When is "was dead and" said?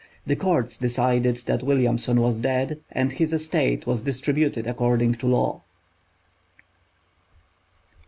2.21-3.11